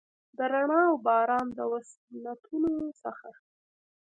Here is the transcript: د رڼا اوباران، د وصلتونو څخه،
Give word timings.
د 0.37 0.39
رڼا 0.51 0.81
اوباران، 0.91 1.47
د 1.57 1.59
وصلتونو 1.73 2.73
څخه، 3.01 3.29